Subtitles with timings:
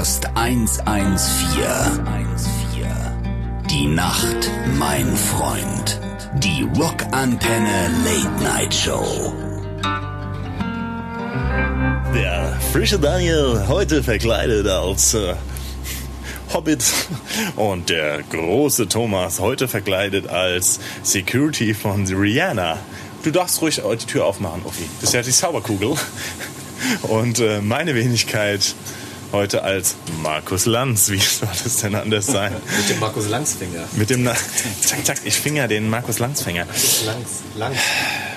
[0.00, 1.60] Podcast 114.
[3.68, 6.00] Die Nacht, mein Freund.
[6.38, 9.34] Die Rockantenne Late Night Show.
[12.14, 15.34] Der frische Daniel, heute verkleidet als äh,
[16.54, 16.82] Hobbit.
[17.56, 22.78] Und der große Thomas, heute verkleidet als Security von Rihanna.
[23.22, 24.88] Du darfst ruhig die Tür aufmachen, Uffi.
[25.02, 25.94] Das ist ja die Zauberkugel.
[27.02, 28.74] Und äh, meine Wenigkeit
[29.32, 31.10] heute als Markus Lanz.
[31.10, 32.52] Wie soll das denn anders sein?
[32.76, 33.84] Mit dem Markus Lanzfinger.
[33.92, 34.34] Mit dem, Na
[34.80, 36.66] zack, zack, ich finger den Markus Lanzfinger.
[37.06, 37.76] Lanz, Lanz.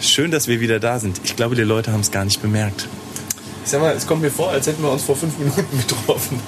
[0.01, 1.21] Schön, dass wir wieder da sind.
[1.23, 2.87] Ich glaube, die Leute haben es gar nicht bemerkt.
[3.65, 6.39] Ich sag mal, es kommt mir vor, als hätten wir uns vor fünf Minuten getroffen.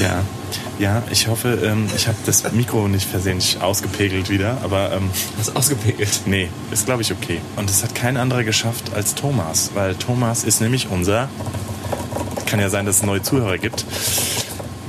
[0.00, 0.22] Ja,
[0.78, 5.54] ja, ich hoffe, ähm, ich habe das Mikro nicht versehentlich ausgepegelt wieder, aber ähm, Was
[5.54, 6.22] ausgepegelt.
[6.24, 7.40] nee, ist glaube ich okay.
[7.56, 11.28] Und es hat kein anderer geschafft als Thomas, weil Thomas ist nämlich unser,
[12.46, 13.84] kann ja sein, dass es neue Zuhörer gibt,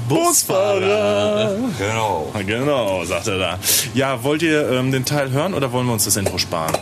[0.07, 1.55] Busfahrer.
[1.77, 2.31] Genau.
[2.45, 3.59] Genau, sagt er da.
[3.93, 6.77] Ja, wollt ihr ähm, den Teil hören oder wollen wir uns das Intro sparen?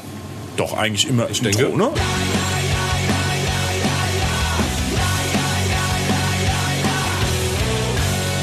[0.58, 1.64] Doch, eigentlich immer ich denke.
[1.64, 1.90] Intro, ne?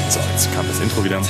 [0.09, 1.21] So, jetzt kam das Intro wieder.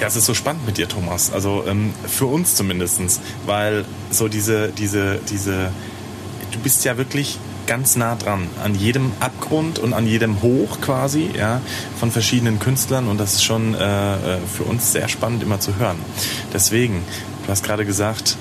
[0.00, 1.32] Ja, es ist so spannend mit dir, Thomas.
[1.32, 5.70] Also ähm, für uns zumindestens, weil so diese, diese, diese,
[6.50, 11.30] du bist ja wirklich ganz nah dran an jedem Abgrund und an jedem Hoch quasi,
[11.36, 11.60] ja,
[11.98, 15.76] von verschiedenen Künstlern und das ist schon äh, äh, für uns sehr spannend immer zu
[15.76, 15.96] hören.
[16.52, 17.02] Deswegen,
[17.44, 18.36] du hast gerade gesagt,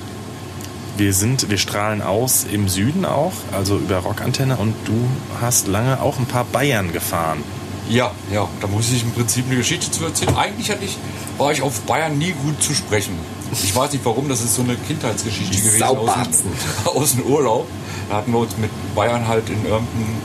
[0.97, 5.07] wir sind, wir strahlen aus im Süden auch, also über Rockantenne und du
[5.39, 7.43] hast lange auch ein paar Bayern gefahren.
[7.89, 10.35] Ja, ja, da muss ich im Prinzip eine Geschichte zu erzählen.
[10.35, 10.97] Eigentlich hatte ich,
[11.37, 13.17] war ich auf Bayern nie gut zu sprechen.
[13.51, 16.51] Ich weiß nicht warum, das ist so eine Kindheitsgeschichte Die gewesen aus dem,
[16.85, 17.67] aus dem Urlaub.
[18.11, 20.17] Da hatten wir uns mit Bayern halt in irgendeinem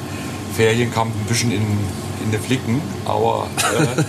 [0.56, 1.62] Ferienkampf ein bisschen in,
[2.25, 2.83] in den Flicken.
[3.05, 3.47] Aber
[3.79, 4.02] äh,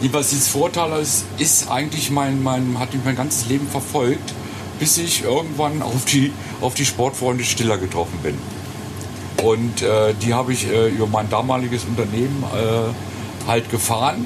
[0.00, 4.32] dieses Vorteil ist, ist eigentlich mein, mein, hat mich mein ganzes Leben verfolgt,
[4.78, 6.32] bis ich irgendwann auf die,
[6.62, 8.38] auf die Sportfreunde Stiller getroffen bin.
[9.44, 14.24] Und äh, die habe ich äh, über mein damaliges Unternehmen äh, halt gefahren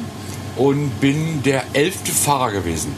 [0.55, 2.93] und bin der elfte Fahrer gewesen.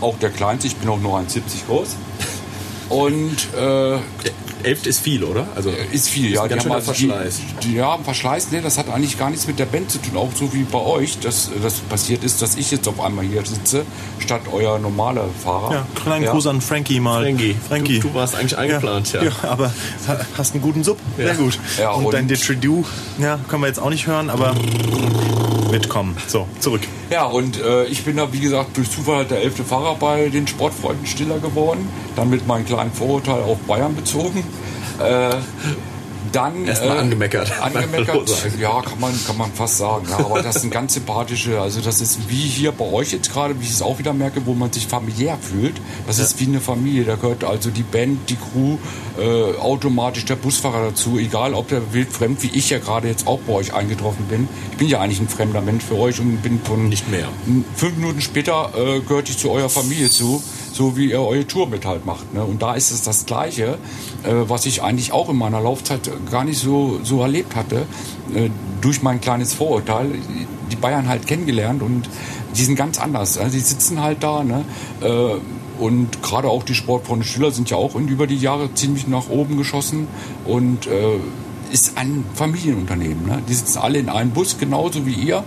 [0.00, 1.96] Auch der kleinste, ich bin auch nur 1,70 groß.
[2.88, 3.98] Und äh,
[4.66, 5.46] Elft ist viel, oder?
[5.54, 6.42] Also ist viel, ja.
[6.42, 7.40] Ist ganz schöner also Verschleiß.
[7.62, 10.16] Die, die, ja, Verschleiß, nee, das hat eigentlich gar nichts mit der Band zu tun,
[10.16, 11.18] auch so wie bei euch.
[11.20, 13.84] Dass das passiert ist, dass ich jetzt auf einmal hier sitze,
[14.18, 15.72] statt euer normaler Fahrer.
[15.72, 17.22] Ja, kleinen Gruß an Frankie mal.
[17.22, 18.00] Frankie, Frankie.
[18.00, 19.22] Du, du warst eigentlich eingeplant, ja.
[19.22, 19.72] Ja, aber
[20.08, 20.98] ha- hast einen guten Sub.
[21.16, 21.58] Sehr gut.
[21.78, 22.84] Ja, und, und- dein Didgeridoo,
[23.18, 24.54] ja, können wir jetzt auch nicht hören, aber
[25.70, 26.16] wird kommen.
[26.28, 26.82] So, zurück.
[27.10, 30.28] Ja, und äh, ich bin da, wie gesagt, durch Zufall halt der elfte Fahrer bei
[30.28, 31.88] den Sportfreunden Stiller geworden.
[32.14, 34.42] Dann mit meinem kleinen Vorurteil auf Bayern bezogen.
[35.00, 35.36] Äh,
[36.32, 37.52] dann Erstmal äh, angemeckert.
[37.62, 38.30] Angemeckert,
[38.60, 40.06] ja, kann man, kann man fast sagen.
[40.10, 43.58] Ja, aber das sind ganz sympathische, also das ist wie hier bei euch jetzt gerade,
[43.60, 45.74] wie ich es auch wieder merke, wo man sich familiär fühlt.
[46.06, 47.04] Das ist wie eine Familie.
[47.04, 48.76] Da gehört also die Band, die Crew,
[49.18, 53.40] äh, automatisch der Busfahrer dazu, egal ob der wildfremd, wie ich ja gerade jetzt auch
[53.40, 54.48] bei euch eingetroffen bin.
[54.72, 57.28] Ich bin ja eigentlich ein fremder Mensch für euch und bin von Nicht mehr.
[57.76, 60.42] fünf Minuten später äh, gehört ich zu eurer Familie zu,
[60.76, 62.34] so wie ihr eure Tour mit halt macht.
[62.34, 62.44] Ne?
[62.44, 63.78] Und da ist es das Gleiche,
[64.24, 67.86] äh, was ich eigentlich auch in meiner Laufzeit gar nicht so, so erlebt hatte,
[68.34, 68.50] äh,
[68.82, 70.10] durch mein kleines Vorurteil,
[70.70, 72.08] die Bayern halt kennengelernt und
[72.54, 73.38] die sind ganz anders.
[73.38, 74.64] Also die sitzen halt da, ne?
[75.00, 75.36] Äh,
[75.78, 79.58] und gerade auch die Sportfreunde Schüler sind ja auch über die Jahre ziemlich nach oben
[79.58, 80.08] geschossen
[80.46, 81.18] und äh,
[81.70, 83.26] ist ein Familienunternehmen.
[83.26, 83.42] Ne?
[83.48, 85.44] Die sitzen alle in einem Bus, genauso wie ihr.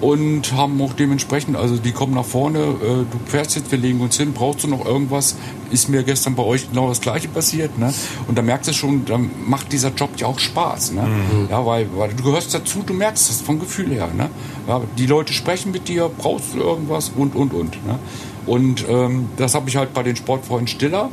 [0.00, 4.00] Und haben auch dementsprechend, also die kommen nach vorne, äh, du fährst jetzt, wir legen
[4.00, 5.34] uns hin, brauchst du noch irgendwas?
[5.72, 7.76] Ist mir gestern bei euch genau das gleiche passiert.
[7.78, 7.92] Ne?
[8.28, 10.92] Und da merkst du schon, da macht dieser Job ja auch Spaß.
[10.92, 11.08] Ne?
[11.50, 14.08] Ja, weil, weil du gehörst dazu, du merkst das vom Gefühl her.
[14.16, 14.30] Ne?
[14.68, 17.84] Ja, die Leute sprechen mit dir, brauchst du irgendwas und, und, und.
[17.84, 17.98] Ne?
[18.48, 21.10] Und ähm, das habe ich halt bei den Sportfreunden Stiller.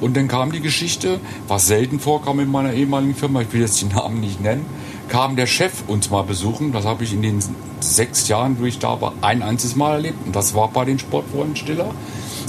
[0.00, 1.18] Und dann kam die Geschichte,
[1.48, 4.66] was selten vorkam in meiner ehemaligen Firma, ich will jetzt die Namen nicht nennen,
[5.08, 6.72] kam der Chef uns mal besuchen.
[6.72, 7.42] Das habe ich in den
[7.80, 10.26] sechs Jahren, wo ich da war, ein einziges Mal erlebt.
[10.26, 11.90] Und das war bei den Sportfreunden Stiller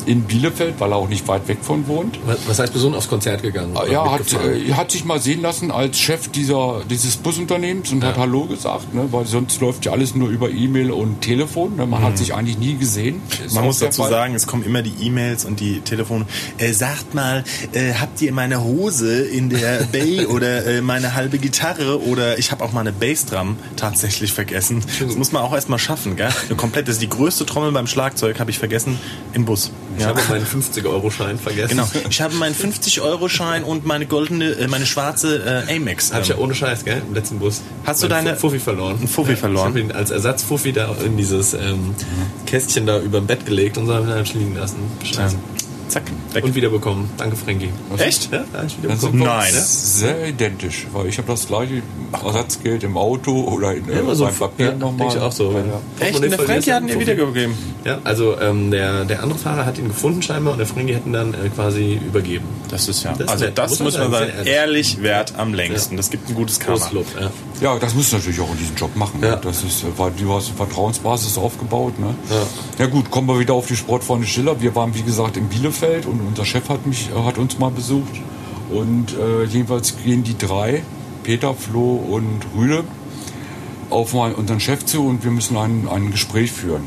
[0.06, 2.20] in Bielefeld, weil er auch nicht weit weg von wohnt.
[2.48, 3.76] Was, heißt besonders aufs Konzert gegangen?
[3.76, 8.04] oder Ja, hat, äh, hat sich mal sehen lassen als Chef dieser, dieses Busunternehmens und
[8.04, 11.76] hat Hallo gesagt, ne, weil sonst läuft ja alles nur über E-Mail und Telefon.
[11.76, 13.22] Ne, man hat sich eigentlich nie gesehen.
[13.46, 14.12] Ist Man muss dazu Fall.
[14.12, 16.26] sagen, es kommen immer die E-Mails und die Telefone.
[16.58, 17.44] Äh, sagt mal,
[17.74, 22.52] äh, habt ihr meine Hose in der Bay oder äh, meine halbe Gitarre oder ich
[22.52, 24.84] habe auch meine Bassdrum tatsächlich vergessen.
[25.00, 26.30] Das muss man auch erstmal schaffen, gell?
[26.48, 29.00] Eine komplett, das ist die größte Trommel beim Schlagzeug, habe ich vergessen,
[29.34, 29.72] im Bus.
[29.98, 31.70] Ich habe meinen 50-Euro-Schein vergessen.
[31.70, 31.88] Genau.
[32.10, 36.14] Ich habe meinen 50-Euro-Schein und meine goldene, äh, meine schwarze äh, Amex.
[36.14, 37.02] Hab ich ja ähm, ohne Scheiß, gell?
[37.08, 37.62] Im letzten Bus.
[37.86, 38.98] Hast du deine- Fu- Fuffi verloren?
[39.02, 39.70] Ein Fuffi verloren?
[39.70, 41.96] Ich habe ihn als Ersatz-Fuffi da in dieses ähm,
[42.46, 44.78] Kästchen da über dem Bett gelegt und so habe ihn dann liegen lassen.
[45.04, 45.36] Scheiße.
[45.96, 46.44] Zack, weg.
[46.44, 47.10] Und wieder bekommen.
[47.16, 47.70] Danke, Frankie.
[47.98, 48.30] Echt?
[48.30, 48.44] Ja,
[48.82, 49.54] wir Nein.
[49.54, 54.26] sehr identisch, weil ich habe das gleiche Ersatzgeld im Auto oder in Ja, äh, so
[54.26, 55.08] beim Papier ja, nochmal.
[55.08, 55.54] denke ich auch so.
[55.54, 56.06] Ja.
[56.06, 56.16] Echt?
[56.18, 57.08] Und der Frankie hat ihn dir Fuffi.
[57.08, 57.56] wiedergegeben.
[57.86, 61.06] Ja, also ähm, der, der andere Fahrer hat ihn gefunden scheinbar und der Frankie hat
[61.06, 62.44] ihn dann äh, quasi übergeben.
[62.70, 63.12] Das ist ja.
[63.12, 63.58] Das ist also nett.
[63.58, 65.94] das Muss muss man sagen, sehr Ehrlich wert am längsten.
[65.94, 65.98] Ja.
[66.00, 66.90] Das gibt ein gutes Karma.
[66.92, 67.32] Lob, ja.
[67.62, 69.22] Ja, das musst du natürlich auch in diesem Job machen.
[69.24, 69.36] Ja.
[69.36, 69.42] Ne?
[69.42, 71.98] Das ist, äh, weil du hast eine Vertrauensbasis aufgebaut.
[72.00, 72.14] Ne?
[72.30, 72.84] Ja.
[72.84, 74.60] ja gut, kommen wir wieder auf die Sportfreunde Schiller.
[74.60, 77.72] Wir waren wie gesagt in Bielefeld und unser Chef hat mich äh, hat uns mal
[77.72, 78.22] besucht
[78.72, 80.84] und äh, jedenfalls gehen die drei,
[81.24, 82.84] Peter, Flo und Rüde,
[83.90, 86.84] auf unseren Chef zu und wir müssen ein, ein Gespräch führen.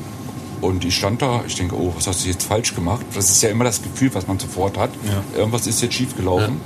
[0.61, 3.06] Und ich stand da, ich denke, oh, was hast du jetzt falsch gemacht?
[3.15, 4.91] Das ist ja immer das Gefühl, was man sofort hat.
[5.37, 6.61] Irgendwas ist jetzt schiefgelaufen.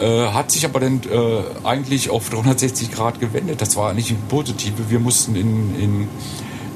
[0.00, 3.60] Äh, hat sich aber dann äh, eigentlich auf 360 Grad gewendet.
[3.62, 4.90] Das war nicht ein Positive.
[4.90, 6.08] Wir mussten in, in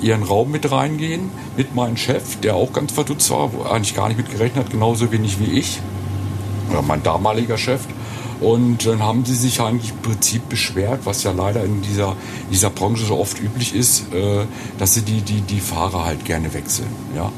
[0.02, 4.08] ihren Raum mit reingehen, mit meinem Chef, der auch ganz verdutzt war, wo eigentlich gar
[4.08, 5.80] nicht mit gerechnet hat, genauso wenig wie ich.
[6.70, 7.80] Oder mein damaliger Chef.
[8.40, 12.16] Und dann haben sie sich eigentlich im Prinzip beschwert, was ja leider in dieser,
[12.50, 14.46] dieser Branche so oft üblich ist, äh,
[14.78, 16.88] dass sie die, die, die Fahrer halt gerne wechseln.
[17.14, 17.30] Ja?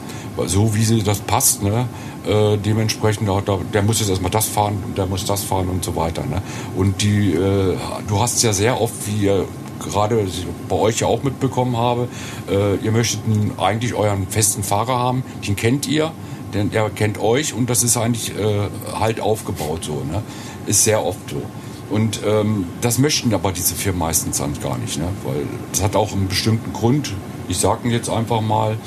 [0.47, 1.89] So wie sie das passt, ne?
[2.27, 3.43] äh, dementsprechend, da,
[3.73, 6.23] der muss jetzt erstmal das fahren, der muss das fahren und so weiter.
[6.25, 6.41] Ne?
[6.77, 7.77] Und die, äh,
[8.07, 9.45] du hast ja sehr oft, wie ihr
[9.83, 10.27] gerade
[10.69, 12.09] bei euch ja auch mitbekommen habe,
[12.51, 16.13] äh, ihr möchtet einen, eigentlich euren festen Fahrer haben, den kennt ihr,
[16.55, 18.69] denn er kennt euch und das ist eigentlich äh,
[18.99, 20.03] halt aufgebaut so.
[20.11, 20.23] Ne?
[20.67, 21.43] Ist sehr oft so.
[21.91, 25.09] Und ähm, das möchten aber diese Firmen meistens dann gar nicht, ne?
[25.25, 27.13] weil das hat auch einen bestimmten Grund.
[27.49, 28.79] Ich sage ihn jetzt einfach mal,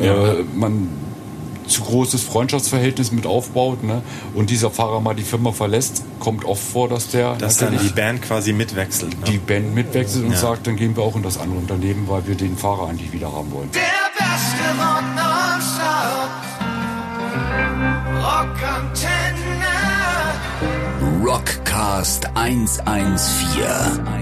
[0.00, 0.88] äh, man
[1.66, 4.02] zu großes Freundschaftsverhältnis mit aufbaut ne?
[4.34, 7.88] und dieser Fahrer mal die Firma verlässt, kommt oft vor, dass der Dass dann die
[7.88, 9.18] Band quasi mitwechselt.
[9.20, 9.26] Ne?
[9.26, 12.34] die Band mitwechselt und sagt, dann gehen wir auch in das andere Unternehmen, weil wir
[12.34, 13.70] den Fahrer eigentlich wieder haben wollen.
[13.72, 13.80] Der
[14.18, 14.62] beste
[18.22, 18.52] Rock.
[18.52, 19.22] Rockantenne.
[21.24, 24.12] Rockcast 114.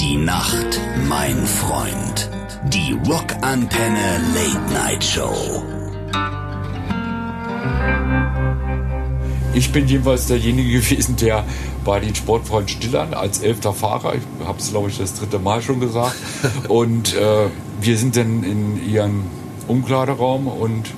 [0.00, 2.30] Die Nacht, mein Freund.
[2.68, 5.81] Die Rockantenne Late Night Show.
[9.54, 11.44] Ich bin jedenfalls derjenige gewesen, der
[11.84, 15.62] bei den Sportfreunden Stillern als elfter Fahrer, ich habe es glaube ich das dritte Mal
[15.62, 16.16] schon gesagt,
[16.68, 17.46] und äh,
[17.80, 19.24] wir sind dann in ihren
[19.68, 20.90] Umkleideraum und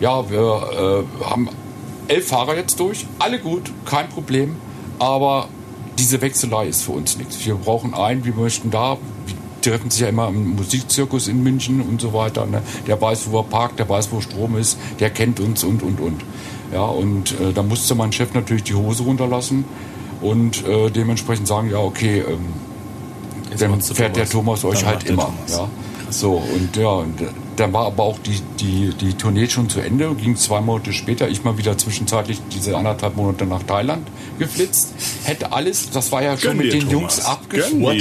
[0.00, 1.48] ja, wir äh, haben
[2.08, 4.56] elf Fahrer jetzt durch, alle gut, kein Problem,
[4.98, 5.48] aber
[5.98, 7.44] diese Wechselei ist für uns nichts.
[7.44, 8.98] Wir brauchen einen, wir möchten da,
[9.62, 12.46] treffen sich ja immer im Musikzirkus in München und so weiter.
[12.46, 12.62] Ne?
[12.86, 16.00] Der weiß, wo er parkt, der weiß, wo Strom ist, der kennt uns und, und,
[16.00, 16.22] und.
[16.72, 19.64] Ja, und äh, da musste mein Chef natürlich die Hose runterlassen
[20.20, 22.46] und äh, dementsprechend sagen, ja, okay, ähm,
[23.58, 24.62] dann fährt der Thomas.
[24.62, 25.24] Thomas euch Dann halt immer.
[25.24, 25.50] Thomas.
[25.50, 25.68] Ja.
[26.12, 29.80] So, und ja, und äh, dann war aber auch die, die, die Tournee schon zu
[29.80, 34.06] Ende, ging zwei Monate später, ich mal wieder zwischenzeitlich diese anderthalb Monate nach Thailand
[34.38, 34.94] geflitzt.
[35.24, 37.16] Hätte alles, das war ja schon Gönn mit dir, den Thomas.
[37.16, 37.98] Jungs abgesprochen.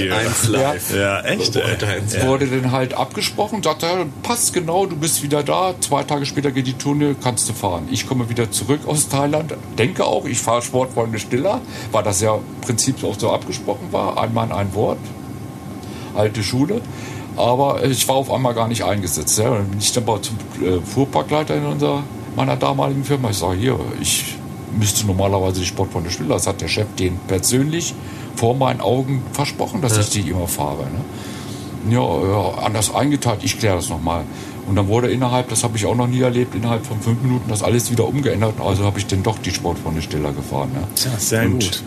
[0.50, 0.96] Live.
[0.96, 1.62] Ja, echt, ey.
[1.64, 2.14] Eins.
[2.14, 2.28] Ja.
[2.28, 5.74] Wurde dann halt abgesprochen, sagte, ja, passt genau, du bist wieder da.
[5.80, 7.88] Zwei Tage später geht die Tournee, kannst du fahren.
[7.92, 11.62] Ich komme wieder zurück aus Thailand, denke auch, ich fahre Sportfreunde Stiller,
[11.92, 14.22] weil das ja im Prinzip auch so abgesprochen war.
[14.22, 15.00] Ein Mann, ein Wort.
[16.14, 16.82] Alte Schule.
[17.38, 19.38] Aber ich war auf einmal gar nicht eingesetzt.
[19.38, 19.50] Ja.
[19.50, 22.04] Dann bin ich dann mal zum äh, Fuhrparkleiter in unserer,
[22.36, 23.30] meiner damaligen Firma.
[23.30, 24.36] Ich sage, hier, ich
[24.78, 26.36] müsste normalerweise die Sportfreunde Stiller.
[26.36, 27.94] Das hat der Chef den persönlich
[28.36, 30.84] vor meinen Augen versprochen, dass ich die immer fahre.
[30.84, 31.94] Ne?
[31.94, 34.24] Ja, ja, anders eingeteilt, ich kläre das nochmal.
[34.68, 37.50] Und dann wurde innerhalb, das habe ich auch noch nie erlebt, innerhalb von fünf Minuten
[37.50, 38.54] das alles wieder umgeändert.
[38.64, 40.72] Also habe ich dann doch die Sportfreunde Stiller gefahren.
[40.74, 40.88] Ne?
[40.96, 41.84] Tja, sehr Und gut.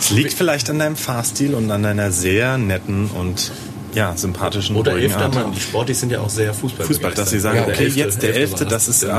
[0.00, 3.50] Es liegt vielleicht an deinem Fahrstil und an deiner sehr netten und
[3.94, 5.28] ja, sympathischen Oder elfter.
[5.28, 5.52] Mann.
[5.52, 6.86] Die Sportis sind ja auch sehr Fußball.
[6.86, 9.10] Fußball, dass sie sagen, Ja, okay, jetzt der Elfte, das ist sein.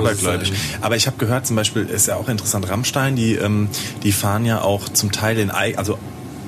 [0.82, 3.70] Aber ich habe gehört, zum Beispiel, ist ja auch interessant, Rammstein, die, ähm,
[4.04, 5.98] die fahren ja auch zum Teil in, also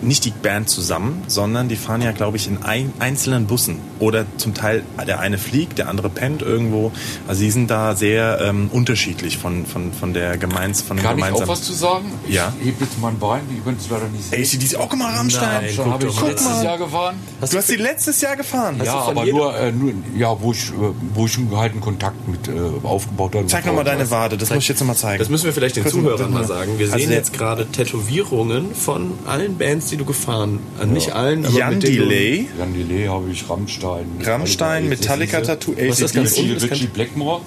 [0.02, 3.80] nicht die Band zusammen, sondern die fahren ja, glaube ich, in ein, einzelnen Bussen.
[4.00, 6.92] Oder zum Teil, der eine fliegt, der andere pennt irgendwo.
[7.28, 11.18] Also die sind da sehr ähm, unterschiedlich von, von, von der Gemeins, von dem Kann
[11.18, 11.50] ich auch gemeinsamen.
[11.50, 12.12] was zu sagen?
[12.28, 12.54] Ja.
[12.62, 14.34] Ich heb jetzt mein Bein, die könnt es leider nicht sehen.
[14.38, 15.64] Ey, ist die auch immer Rammstein?
[15.66, 15.74] Nein.
[15.76, 16.28] Guck habe ich mal.
[16.30, 16.64] letztes Guck mal.
[16.66, 17.16] Jahr gefahren.
[17.42, 18.82] Du hast die letztes Jahr gefahren.
[18.84, 20.74] ja, aber nur, äh, nur, ja, wo ich, äh,
[21.14, 22.52] wo ich halt einen Kontakt mit äh,
[22.84, 23.48] aufgebaut habe.
[23.48, 25.20] Zeig nochmal deine Wade, das muss ich jetzt nochmal zeigen.
[25.20, 26.78] Das müssen wir vielleicht den Zuhörern mal- sagen.
[26.78, 30.88] Wir Also sehen jetzt gerade Tätowierungen von allen Bands, die du gefahren hast.
[30.88, 34.06] Nicht allen, aber Jan mit denen du- Delay, Jan Delay habe ich, Rammstein.
[34.24, 36.38] Rammstein, Metallica, Metallica-Tattoo, Was ist das?
[36.38, 37.42] Richie, Richie Blackmore.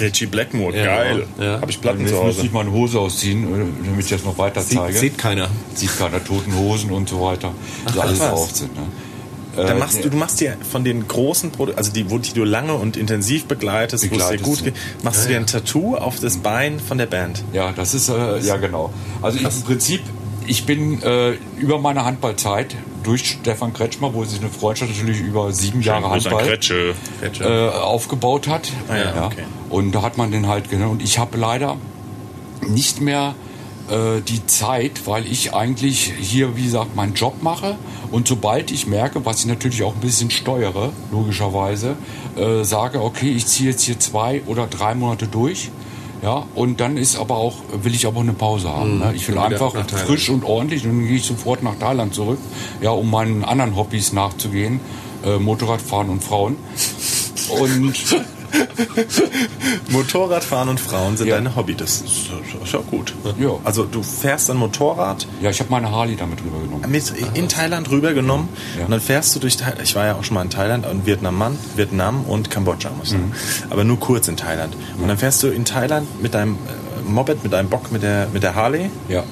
[0.00, 1.26] Richie Blackmore, Ja, geil.
[1.40, 1.60] ja.
[1.60, 2.46] Habe ich Platten Jetzt zu müsste Hause.
[2.46, 4.92] ich meine Hose ausziehen, äh, damit ich das noch weiter zeige.
[4.92, 5.48] Sieht, sieht keiner.
[5.74, 7.52] Sieht keiner toten Hosen und so weiter.
[7.94, 8.28] die alles was.
[8.30, 8.76] drauf sind.
[8.76, 8.82] Ne?
[9.56, 12.32] Da Äh, machst du, du machst dir von den großen Produ also die, wo die
[12.32, 15.96] du lange und intensiv begleitest, wo es dir gut geht, machst du dir ein Tattoo
[15.96, 17.42] auf das Bein von der Band.
[17.52, 18.92] Ja, das ist, äh, ja genau.
[19.20, 20.00] Also ich, im Prinzip,
[20.48, 25.52] ich bin äh, über meine Handballzeit durch Stefan Kretschmer, wo sich eine Freundschaft natürlich über
[25.52, 26.94] sieben Jahre Handball Kretsche.
[27.40, 28.70] äh, aufgebaut hat.
[28.88, 29.44] Ah ja, okay.
[29.70, 30.90] Und da hat man den halt genau.
[30.90, 31.76] Und ich habe leider
[32.66, 33.34] nicht mehr
[33.88, 37.76] äh, die Zeit, weil ich eigentlich hier, wie gesagt, meinen Job mache.
[38.10, 41.96] Und sobald ich merke, was ich natürlich auch ein bisschen steuere, logischerweise,
[42.36, 45.70] äh, sage, okay, ich ziehe jetzt hier zwei oder drei Monate durch.
[46.22, 48.98] Ja, und dann ist aber auch, will ich aber eine Pause haben.
[48.98, 49.12] Ne?
[49.14, 52.38] Ich will einfach frisch und ordentlich und dann gehe ich sofort nach Thailand zurück,
[52.80, 54.80] ja, um meinen anderen Hobbys nachzugehen.
[55.24, 56.56] Äh, Motorradfahren und Frauen.
[57.60, 57.94] Und
[59.90, 61.36] Motorradfahren und Frauen sind Ja.
[61.36, 61.74] deine Hobby.
[61.74, 62.30] Das ist,
[62.62, 63.14] ist ja gut.
[63.38, 63.50] Ja.
[63.64, 66.90] Also du fährst ein Motorrad ja, ich habe meine Harley damit rübergenommen.
[66.90, 68.84] mit in Thailand rübergenommen Ja.
[68.84, 69.82] und dann fährst du durch Thailand.
[69.82, 73.12] Ich war ja auch schon mal in Thailand und Vietnam, Vietnam und Kambodscha, muss ich
[73.12, 73.26] sagen.
[73.26, 73.32] Mhm.
[73.72, 74.76] Aber nur kurz in Thailand.
[75.00, 78.28] Und dann fährst du in Thailand mit deinem äh, Moped, mit deinem Bock, mit der,
[78.32, 79.24] mit der Harley Ja.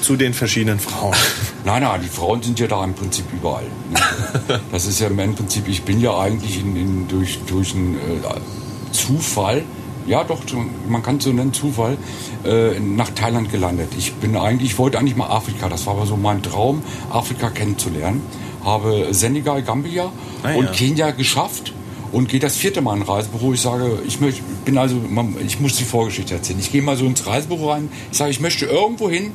[0.00, 1.14] Zu den verschiedenen Frauen.
[1.64, 3.64] Nein, nein, die Frauen sind ja da im Prinzip überall.
[3.90, 4.60] Ne?
[4.72, 8.90] Das ist ja im Prinzip, ich bin ja eigentlich in, in, durch, durch einen äh,
[8.92, 9.64] Zufall,
[10.06, 10.40] ja doch,
[10.88, 11.98] man kann es so nennen, Zufall,
[12.44, 13.90] äh, nach Thailand gelandet.
[13.98, 17.50] Ich bin eigentlich, ich wollte eigentlich mal Afrika, das war aber so mein Traum, Afrika
[17.50, 18.22] kennenzulernen.
[18.64, 20.10] Habe Senegal, Gambia
[20.42, 20.72] Ah, und ja.
[20.72, 21.72] Kenia geschafft
[22.12, 23.52] und gehe das vierte Mal in ein Reisebüro.
[23.52, 24.96] Ich sage, ich möchte, bin also,
[25.44, 26.58] ich muss die Vorgeschichte erzählen.
[26.60, 27.88] Ich gehe mal so ins Reisebüro rein.
[28.10, 29.32] Ich sage, ich möchte irgendwo hin,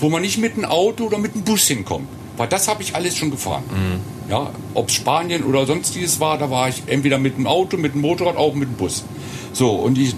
[0.00, 2.08] wo man nicht mit einem Auto oder mit einem Bus hinkommt.
[2.36, 3.64] Weil das habe ich alles schon gefahren.
[4.28, 7.94] Ja, ob es Spanien oder sonstiges war, da war ich entweder mit dem Auto, mit
[7.94, 9.04] dem Motorrad, auch mit dem Bus.
[9.52, 10.14] So, und ich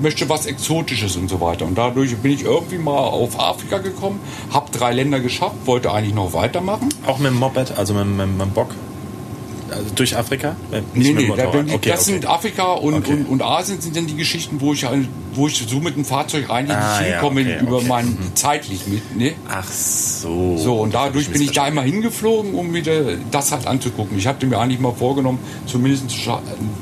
[0.00, 1.66] möchte was Exotisches und so weiter.
[1.66, 4.20] Und dadurch bin ich irgendwie mal auf Afrika gekommen,
[4.52, 6.88] habe drei Länder geschafft, wollte eigentlich noch weitermachen.
[7.06, 8.70] Auch mit dem Moped, also mit, mit, mit dem Bock.
[9.70, 10.56] Also durch Afrika?
[10.70, 12.12] Äh, Nee, mit dem nee, da, die, Okay, das okay.
[12.12, 13.12] sind Afrika und, Okay.
[13.12, 14.86] und, und Asien sind dann die Geschichten, wo ich,
[15.34, 17.82] wo ich so mit dem Fahrzeug eigentlich Ah, nicht ja, hinkomme, okay, über okay.
[17.84, 17.88] Mhm.
[17.88, 19.16] mein zeitlich mit.
[19.16, 19.32] Ne?
[19.48, 20.56] Ach so.
[20.58, 24.18] So, und dadurch bin ich da immer hingeflogen, um wieder das halt anzugucken.
[24.18, 26.06] Ich hatte mir eigentlich mal vorgenommen, zumindest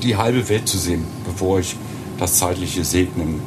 [0.02, 1.76] die halbe Welt zu sehen, bevor ich
[2.18, 3.40] das zeitliche segnen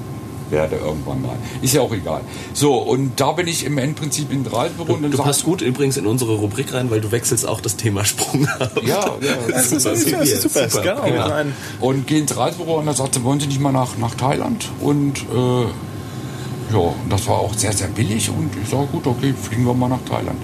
[0.51, 1.35] werde irgendwann mal.
[1.61, 2.21] Ist ja auch egal.
[2.53, 5.61] So, und da bin ich im Endprinzip in Reisebüro und dann Du sag- passt gut
[5.61, 8.71] übrigens in unsere Rubrik rein, weil du wechselst auch das Thema Sprung ab.
[8.85, 9.35] Ja, ja.
[9.49, 10.69] Das ist, das ist, das ist super.
[10.69, 11.01] Super, Genau.
[11.01, 11.27] prima.
[11.27, 11.53] Nein.
[11.79, 14.69] Und gehe ins Reisebüro und da sagte, wollen Sie nicht mal nach, nach Thailand?
[14.79, 19.33] Und äh, ja, und das war auch sehr, sehr billig und ich sage, gut, okay,
[19.39, 20.39] fliegen wir mal nach Thailand.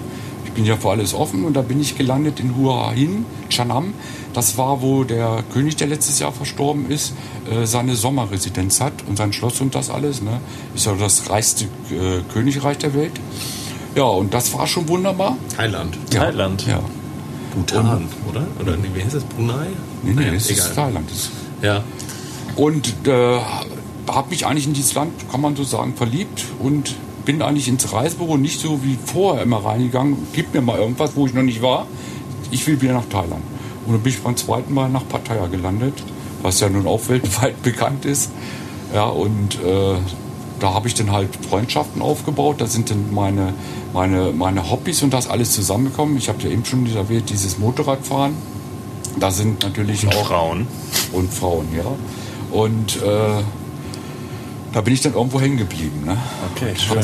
[0.56, 3.92] Ich bin ja für alles offen und da bin ich gelandet in Hua Hin, Chanam.
[4.32, 7.12] Das war, wo der König, der letztes Jahr verstorben ist,
[7.50, 10.22] äh, seine Sommerresidenz hat und sein Schloss und das alles.
[10.22, 10.40] Ne?
[10.74, 13.12] Ist ja das reichste äh, Königreich der Welt.
[13.96, 15.36] Ja, und das war schon wunderbar.
[15.54, 15.98] Thailand.
[16.08, 16.66] Thailand.
[16.66, 16.80] Ja.
[17.54, 18.46] Bhutan, oder?
[18.58, 19.24] Oder nee, wie heißt das?
[19.24, 19.66] Brunei?
[20.02, 20.74] Nee, nee, Naja, es ist egal.
[20.74, 21.10] Thailand.
[21.10, 21.84] Das Ja.
[22.56, 23.40] Und äh,
[24.08, 26.94] habe mich eigentlich in dieses Land, kann man so sagen, verliebt und
[27.26, 30.16] bin eigentlich ins Reisebüro nicht so wie vorher immer reingegangen.
[30.32, 31.86] Gib mir mal irgendwas, wo ich noch nicht war.
[32.50, 33.42] Ich will wieder nach Thailand.
[33.84, 35.94] Und dann bin ich beim zweiten Mal nach Pattaya gelandet,
[36.40, 38.30] was ja nun auch weltweit bekannt ist.
[38.94, 39.96] Ja, und äh,
[40.60, 42.60] da habe ich dann halt Freundschaften aufgebaut.
[42.60, 43.52] Da sind dann meine,
[43.92, 46.16] meine, meine Hobbys und das alles zusammengekommen.
[46.16, 48.34] Ich habe ja eben schon erwähnt, dieses Motorradfahren.
[49.18, 50.66] Da sind natürlich Und auch Frauen.
[51.12, 51.84] und Frauen, ja.
[52.56, 53.42] Und äh,
[54.76, 56.02] da bin ich dann irgendwo hängen geblieben.
[56.04, 56.18] Ne?
[56.54, 56.98] Okay, schön.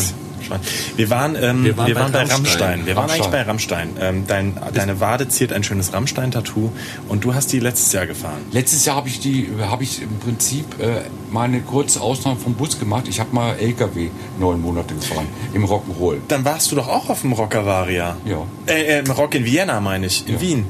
[0.97, 2.35] Wir waren, ähm, Wir wir waren waren, bei bei Rammstein.
[2.35, 2.87] Rammstein.
[2.87, 3.23] Wir waren Rammstein.
[3.23, 3.89] eigentlich bei Rammstein.
[3.99, 6.71] Ähm, dein, deine Wade ziert ein schönes Rammstein-Tattoo
[7.09, 8.43] und du hast die letztes Jahr gefahren.
[8.51, 11.01] Letztes Jahr habe ich die, habe ich im Prinzip äh,
[11.31, 13.09] meine kurze Ausnahme vom Bus gemacht.
[13.09, 16.17] Ich habe mal LKW neun Monate gefahren im Rock'n'Roll.
[16.29, 18.17] Dann warst du doch auch auf dem Rockavaria.
[18.27, 18.43] Ja.
[18.67, 20.27] Äh, äh, im Rock in Vienna, meine ich.
[20.29, 20.41] In Ja.
[20.43, 20.67] Wien.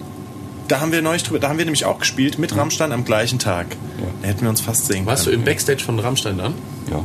[0.68, 3.38] Da haben wir neulich drüber, da haben wir nämlich auch gespielt mit Rammstein am gleichen
[3.38, 3.66] Tag.
[3.98, 4.06] Ja.
[4.22, 5.42] Da hätten wir uns fast sehen Warst du können.
[5.42, 6.54] im Backstage von Rammstein dann?
[6.90, 7.04] Ja.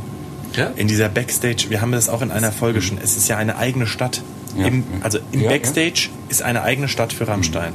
[0.56, 0.70] Ja?
[0.76, 3.56] In dieser Backstage, wir haben das auch in einer Folge schon, es ist ja eine
[3.56, 4.22] eigene Stadt.
[4.56, 7.72] Ja, Im, also im Ja, Backstage ist eine eigene Stadt für Rammstein.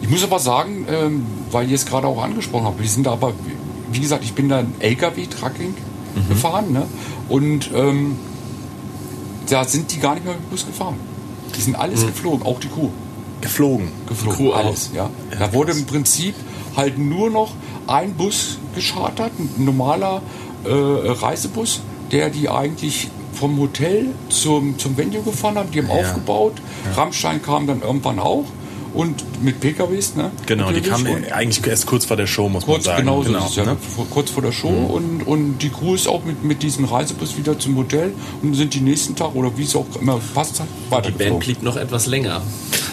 [0.00, 3.12] Ich muss aber sagen, ähm, weil ihr es gerade auch angesprochen habt, wir sind da
[3.12, 3.32] aber,
[3.90, 5.74] wie gesagt, ich bin da ein LKW-Trucking
[6.28, 6.86] gefahren ne?
[7.28, 8.16] und ähm,
[9.50, 10.96] da sind die gar nicht mehr mit dem Bus gefahren.
[11.56, 12.90] Die sind alles geflogen, auch die Kuh.
[13.40, 13.88] Geflogen.
[14.08, 14.36] geflogen.
[14.36, 15.10] Crew alles, ja.
[15.38, 16.34] Da wurde im Prinzip
[16.76, 17.52] halt nur noch
[17.86, 20.22] ein Bus geschartert, ein normaler
[20.64, 21.80] äh, Reisebus,
[22.12, 25.72] der die eigentlich vom Hotel zum, zum Venue gefahren hat.
[25.74, 25.94] Die haben Ja.
[25.94, 26.54] aufgebaut.
[26.96, 28.44] Rammstein kam dann irgendwann auch.
[28.94, 30.30] und mit PKWs, ne?
[30.46, 33.04] Genau, die kamen Und- eigentlich erst kurz vor der Show, muss Kurz, man sagen.
[33.06, 33.76] genau so ist ja, ne?
[33.94, 37.36] vor- kurz vor der Show und, und die Crew ist auch mit, mit diesem Reisebus
[37.36, 41.06] wieder zum Hotel und sind die nächsten Tag oder wie es auch immer passt hat,
[41.06, 42.40] Die Band blieb noch etwas länger.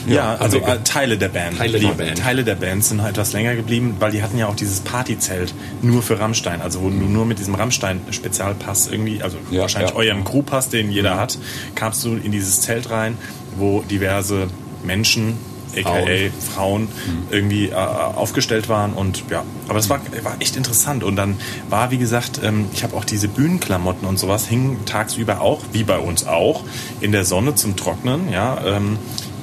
[0.07, 1.57] Ja, also haben wir äh, Teile der Band.
[1.57, 2.17] Teile der Band.
[2.17, 5.53] Teile der Band sind halt etwas länger geblieben, weil die hatten ja auch dieses Partyzelt
[5.81, 6.61] nur für Rammstein.
[6.61, 9.97] Also wo du nur mit diesem Rammstein-Spezialpass irgendwie, also Ja, wahrscheinlich ja.
[9.97, 11.37] eurem Crewpass, den jeder hat,
[11.75, 13.17] kamst du in dieses Zelt rein,
[13.57, 14.47] wo diverse
[14.83, 15.37] Menschen,
[15.77, 16.87] aka Frauen, Frauen.
[17.31, 21.37] irgendwie äh, aufgestellt waren und ja, aber das war, war echt interessant und dann
[21.69, 25.83] war wie gesagt, ähm, ich habe auch diese Bühnenklamotten und sowas hingen tagsüber auch, wie
[25.83, 26.63] bei uns auch,
[27.01, 28.97] in der Sonne zum Trocknen, ja, ähm,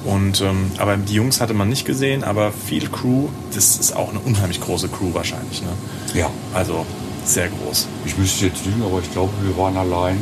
[0.05, 4.09] und ähm, aber die Jungs hatte man nicht gesehen, aber viel Crew, das ist auch
[4.09, 5.69] eine unheimlich große Crew wahrscheinlich, ne?
[6.13, 6.85] Ja, Also
[7.25, 7.87] sehr groß.
[8.05, 10.15] ich müsste jetzt lügen, aber ich glaube, wir waren allein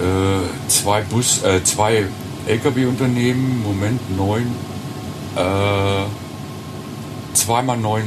[0.00, 2.06] äh, zwei Bus, äh, zwei
[2.46, 4.46] LKW-Unternehmen, Moment neun,
[5.36, 6.04] äh,
[7.34, 8.02] zweimal neun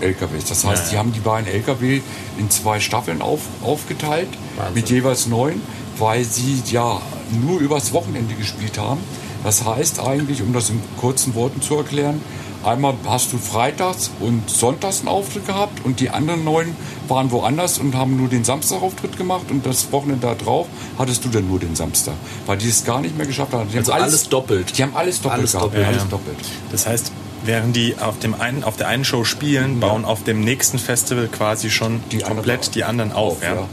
[0.00, 0.46] LKWs.
[0.46, 2.00] Das heißt, Ja, die haben die beiden LKW
[2.38, 4.74] in zwei Staffeln auf, aufgeteilt Wahnsinn.
[4.74, 5.60] mit jeweils neun,
[5.98, 7.00] weil sie ja
[7.44, 9.00] nur übers Wochenende gespielt haben.
[9.44, 12.20] Das heißt eigentlich, um das in kurzen Worten zu erklären,
[12.62, 16.74] einmal hast du freitags und sonntags einen Auftritt gehabt und die anderen neun
[17.08, 20.66] waren woanders und haben nur den Samstagauftritt gemacht und das Wochenende da drauf
[20.98, 22.14] hattest du dann nur den Samstag,
[22.46, 23.70] weil die es gar nicht mehr geschafft haben.
[23.72, 24.76] Die Also haben alles doppelt.
[24.76, 25.64] Die haben alles doppelt Alles gehabt.
[25.66, 25.86] doppelt.
[25.86, 26.08] alles Ja.
[26.08, 26.38] doppelt.
[26.70, 27.12] Das heißt,
[27.46, 31.28] während die auf, dem einen, auf der einen Show spielen, bauen auf dem nächsten Festival
[31.28, 33.36] quasi schon Die komplett anderen die anderen auf.
[33.38, 33.54] auf, ja.
[33.54, 33.66] ja.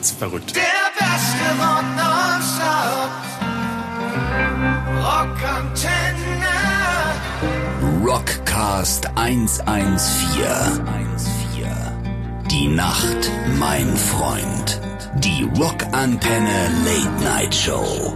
[0.00, 0.54] Das ist verrückt.
[0.54, 0.62] Der
[0.96, 3.25] beste Rock.
[5.02, 6.56] Rockantenne.
[8.04, 10.26] Rockcast 114.
[12.50, 14.80] Die Nacht, mein Freund.
[15.16, 18.14] Die Rockantenne Late Night Show.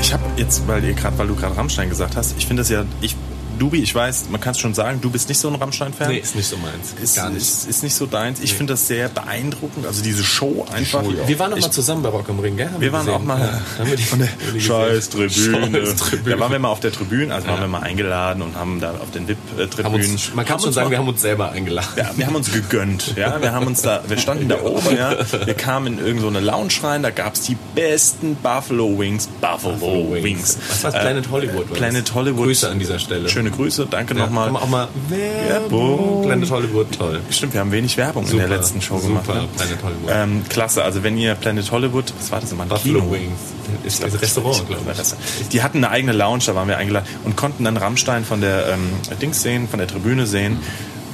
[0.00, 2.68] Ich habe jetzt, weil ihr gerade, weil du gerade Rammstein gesagt hast, ich finde das
[2.70, 3.16] ja, ich,
[3.58, 6.08] Dubi, ich weiß, man kann es schon sagen, du bist nicht so ein Rammstein-Fan.
[6.08, 6.94] Nee, ist nicht so meins.
[7.02, 7.42] Ist, Gar nicht.
[7.42, 8.40] Ist, ist nicht so deins.
[8.40, 9.86] Ich finde das sehr beeindruckend.
[9.86, 11.02] Also diese Show einfach.
[11.02, 11.26] Show, ja.
[11.28, 12.70] Wir waren noch ich, mal zusammen bei Rock am Ring, gell?
[12.70, 15.10] Haben Wir waren auch mal Ja, haben wir die, von der die Scheiß?
[15.10, 15.86] Tribüne.
[15.86, 16.36] Scheiß Tribüne.
[16.36, 18.90] Da waren wir mal auf der Tribüne, also waren wir mal eingeladen und haben da
[18.92, 20.18] auf den VIP-Tribünen.
[20.34, 21.88] man kann schon sagen, mal- wir haben uns selber eingeladen.
[21.96, 23.14] Ja, wir haben uns gegönnt.
[23.16, 25.16] Ja, wir haben uns da, wir standen da oben, ja.
[25.44, 29.28] Wir kamen in irgendeine so eine Lounge rein, da gab's die besten Buffalo Wings.
[29.40, 30.58] Buffalo, Wings.
[30.68, 30.94] Was war's?
[30.94, 31.70] Planet Hollywood.
[31.70, 32.14] war Planet.
[32.14, 32.44] Hollywood.
[32.46, 33.28] Grüße an dieser Stelle.
[33.28, 34.50] Schöne Grüße, danke Ja, nochmal.
[34.50, 36.22] Auch mal Werbung.
[36.22, 37.20] Planet Hollywood, toll.
[37.30, 39.28] Stimmt, wir haben wenig Werbung in der Super, letzten Show super, gemacht.
[39.28, 39.48] Ne?
[39.56, 40.10] Planet Hollywood.
[40.12, 42.66] Ähm, klasse, also wenn ihr Planet Hollywood, was war das immer?
[42.66, 43.12] Buffalo Kino?
[43.12, 43.40] Wings.
[43.84, 45.48] Ist das Restaurant, glaube ich.
[45.48, 48.68] Die hatten eine eigene Lounge, da waren wir eingeladen und konnten dann Rammstein von der
[48.68, 50.58] ähm, Dings sehen, von der Tribüne sehen.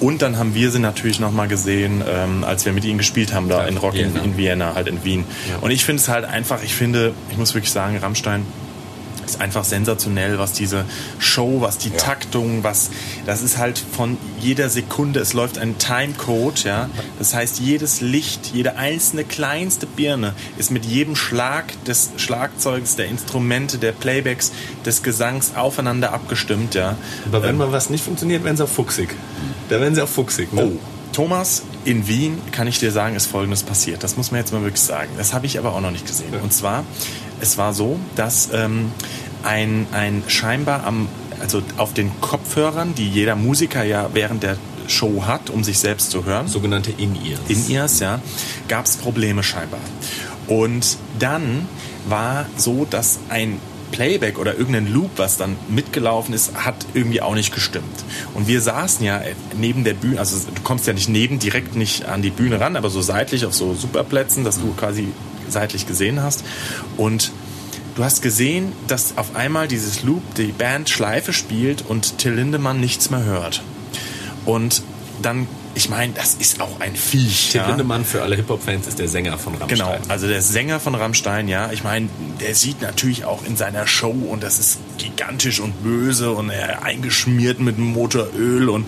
[0.01, 3.49] Und dann haben wir sie natürlich nochmal gesehen, ähm, als wir mit ihnen gespielt haben,
[3.49, 4.25] da Ja, in Rock in, Vienna.
[4.25, 5.25] in Vienna, halt in Wien.
[5.49, 5.59] Ja.
[5.61, 8.45] Und ich finde es halt einfach, ich finde, ich muss wirklich sagen, Rammstein
[9.35, 10.85] ist einfach sensationell, was diese
[11.18, 12.90] Show, was die Taktung, was
[13.27, 16.90] das ist halt von jeder Sekunde, es läuft ein Timecode, ja.
[17.18, 23.07] Das heißt, jedes Licht, jede einzelne kleinste Birne ist mit jedem Schlag des Schlagzeugs, der
[23.07, 24.53] Instrumente, der Playbacks,
[24.85, 26.97] des Gesangs aufeinander abgestimmt, ja.
[27.27, 29.14] Aber wenn mal was nicht funktioniert, werden sie auch fuchsig.
[29.68, 30.53] Da werden sie auch fuchsig.
[30.53, 30.64] Ne?
[30.64, 30.79] Oh,
[31.12, 34.03] Thomas, in Wien kann ich dir sagen, ist Folgendes passiert.
[34.03, 35.11] Das muss man jetzt mal wirklich sagen.
[35.16, 36.35] Das habe ich aber auch noch nicht gesehen.
[36.42, 36.85] Und zwar,
[37.40, 38.92] es war so, dass ähm,
[39.42, 41.09] ein, ein scheinbar am,
[41.40, 44.57] also auf den Kopfhörern, die jeder Musiker ja während der
[44.88, 47.40] Show hat, um sich selbst zu hören, Sogenannte In-Ears.
[47.49, 48.21] in-Ears, ja,
[48.68, 49.81] gab es Probleme scheinbar.
[50.49, 51.68] Und dann
[52.09, 53.59] war so, dass ein
[53.92, 58.05] Playback oder irgendein Loop, was dann mitgelaufen ist, hat irgendwie auch nicht gestimmt.
[58.35, 59.22] Und wir saßen ja
[59.57, 62.74] neben der Bühne, also du kommst ja nicht neben, direkt nicht an die Bühne ran,
[62.74, 65.09] aber so seitlich auf so Superplätzen, dass du quasi
[65.48, 66.42] seitlich gesehen hast.
[66.96, 67.31] Und
[67.94, 72.81] du hast gesehen, dass auf einmal dieses Loop die Band Schleife spielt und Till Lindemann
[72.81, 73.62] nichts mehr hört.
[74.44, 74.83] Und
[75.20, 77.51] dann, ich meine, das ist auch ein Viech.
[77.51, 77.69] Till ja?
[77.69, 79.79] Lindemann für alle Hip-Hop-Fans ist der Sänger von Rammstein.
[79.79, 82.09] Genau, also der Sänger von Rammstein, ja, ich meine,
[82.41, 86.85] der sieht natürlich auch in seiner Show und das ist gigantisch und böse und er
[86.85, 88.87] eingeschmiert mit Motoröl und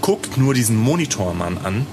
[0.00, 1.86] guckt nur diesen Monitormann an,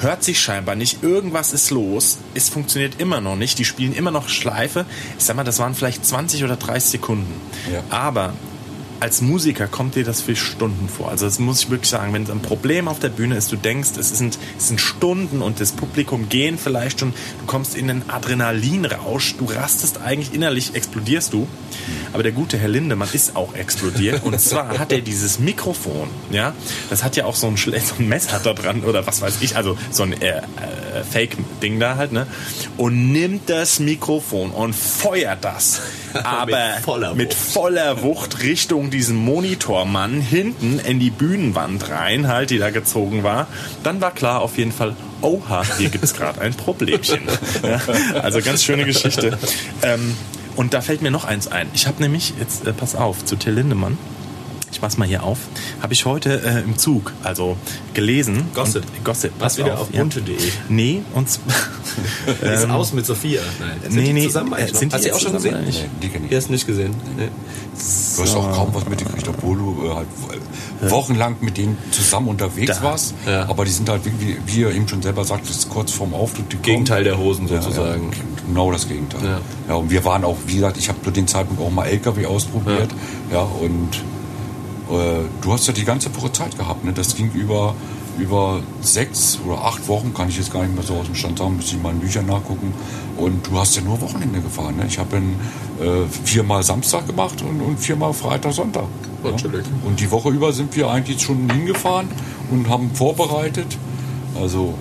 [0.00, 4.10] hört sich scheinbar nicht, irgendwas ist los, es funktioniert immer noch nicht, die spielen immer
[4.10, 4.84] noch Schleife.
[5.18, 7.40] Ich sag mal, das waren vielleicht 20 oder 30 Sekunden.
[7.72, 7.82] Ja.
[7.90, 8.34] Aber
[9.00, 11.10] als Musiker kommt dir das für Stunden vor.
[11.10, 13.90] Also das muss ich wirklich sagen, wenn ein Problem auf der Bühne ist, du denkst,
[13.98, 18.08] es sind, es sind Stunden und das Publikum gehen vielleicht schon, du kommst in einen
[18.08, 21.46] Adrenalinrausch, du rastest eigentlich innerlich, explodierst du.
[22.12, 26.54] Aber der gute Herr Lindemann ist auch explodiert und zwar hat er dieses Mikrofon, ja,
[26.88, 29.56] das hat ja auch so ein, so ein Messer da dran oder was weiß ich,
[29.56, 30.42] also so ein äh, äh,
[31.10, 32.26] Fake-Ding da halt, ne,
[32.76, 35.80] und nimmt das Mikrofon und feuert das.
[36.22, 37.52] Aber voller mit Wucht.
[37.52, 43.46] voller Wucht Richtung diesen Monitormann hinten in die Bühnenwand rein, halt, die da gezogen war.
[43.82, 47.20] Dann war klar auf jeden Fall, oha, hier gibt es gerade ein Problemchen.
[47.62, 47.80] Ja,
[48.20, 49.38] also ganz schöne Geschichte.
[49.82, 50.16] Ähm,
[50.56, 51.68] und da fällt mir noch eins ein.
[51.72, 53.96] Ich habe nämlich, jetzt äh, pass auf, zu Till Lindemann.
[54.74, 55.38] Ich mach's mal hier auf.
[55.80, 57.56] Habe ich heute äh, im Zug, also
[57.94, 58.46] gelesen.
[58.54, 58.82] Gossip.
[58.82, 59.30] Und, Gossip.
[59.38, 60.36] Was wieder auf bunte.de.
[60.68, 61.28] Nee, und
[62.40, 63.40] Wie ist Ähm, aus mit Sophia?
[63.60, 63.70] Nein.
[63.84, 65.58] Sind nee, die nee, zusammen äh, sind die Hast du auch schon gesehen?
[65.64, 66.92] Nee, die kenn ich Die hast du nicht gesehen.
[67.16, 67.28] Nee.
[68.16, 70.06] Du hast auch kaum was mitgekriegt, obwohl du äh, halt
[70.90, 72.82] wochenlang mit denen zusammen unterwegs Da.
[72.82, 73.14] warst.
[73.26, 73.48] Ja.
[73.48, 76.14] Aber die sind halt, wie, wie ihr eben schon selber sagt, das ist kurz vorm
[76.14, 76.62] Auftritt.
[76.62, 78.10] Gegenteil der Hosen Ja, sozusagen.
[78.10, 79.20] Ja, genau das Gegenteil.
[79.24, 79.40] Ja.
[79.68, 79.74] Ja.
[79.76, 82.90] und wir waren auch, wie gesagt, ich habe zu dem Zeitpunkt auch mal LKW ausprobiert.
[83.32, 83.90] Ja, und
[84.88, 86.84] du hast ja die ganze Woche Zeit gehabt.
[86.84, 86.92] Ne?
[86.92, 87.74] Das ging über,
[88.18, 91.38] über sechs oder acht Wochen, kann ich jetzt gar nicht mehr so aus dem Stand
[91.38, 92.72] sagen, müsste ich mal in Büchern nachgucken.
[93.16, 94.76] Und du hast ja nur Wochenende gefahren.
[94.76, 94.86] Ne?
[94.86, 95.22] Ich habe äh,
[96.24, 98.84] viermal Samstag gemacht und, und viermal Freitag, Sonntag.
[99.22, 99.64] Natürlich.
[99.84, 102.08] Und die Woche über sind wir eigentlich schon hingefahren
[102.50, 103.78] und haben vorbereitet.
[104.40, 104.74] Also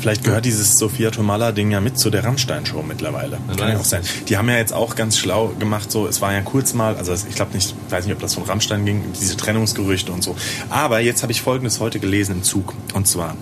[0.00, 3.38] Vielleicht gehört dieses Sophia Tomala-Ding ja mit zu der Rammstein-Show mittlerweile.
[3.56, 4.02] Kann ja auch sein.
[4.28, 7.14] Die haben ja jetzt auch ganz schlau gemacht, so, es war ja kurz mal, also
[7.14, 10.36] ich glaube nicht, weiß nicht, ob das von Rammstein ging, diese Trennungsgerüchte und so.
[10.68, 12.74] Aber jetzt habe ich Folgendes heute gelesen im Zug.
[12.92, 13.36] Und zwar,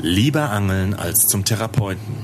[0.00, 2.14] lieber angeln als zum Therapeuten.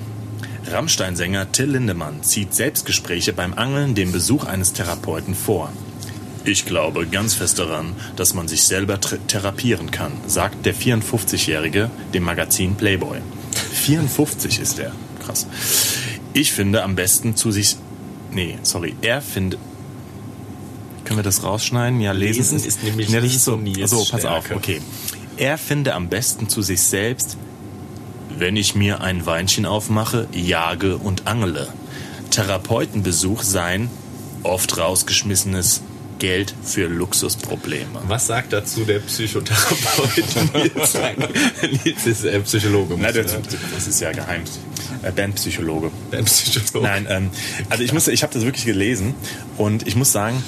[0.71, 5.71] Rammstein-Sänger Till Lindemann zieht Selbstgespräche beim Angeln dem Besuch eines Therapeuten vor.
[6.45, 12.25] Ich glaube ganz fest daran, dass man sich selber therapieren kann, sagt der 54-Jährige dem
[12.25, 13.19] Magazin Playboy.
[13.73, 14.93] 54 ist er.
[15.25, 15.47] Krass.
[16.33, 17.77] Ich finde am besten zu sich.
[18.33, 18.97] Nee, sorry.
[19.03, 19.61] Er findet.
[21.05, 22.01] Können wir das rausschneiden?
[22.01, 24.11] Ja, lesen, Lesen ist nämlich das nicht ist so so.
[24.11, 24.51] Pass auf.
[24.51, 24.81] Okay.
[25.37, 27.37] Er finde am besten zu sich selbst,
[28.37, 31.69] wenn ich mir ein Weinchen aufmache, jage und angele.
[32.31, 33.91] Therapeutenbesuch sein
[34.43, 35.83] oft rausgeschmissenes
[36.23, 38.01] Geld für Luxusprobleme.
[38.07, 40.97] Was sagt dazu der Psychotherapeut Nils?
[41.85, 42.95] Nils ist äh, Psychologe.
[42.97, 43.25] Na, muss der,
[43.75, 44.45] das ist ja geheim.
[45.03, 45.91] Äh, Bandpsychologe.
[46.13, 46.87] Der Psychologe.
[46.87, 47.31] Nein, ähm,
[47.71, 49.15] also ich muss, ich habe das wirklich gelesen
[49.57, 50.41] und ich muss sagen,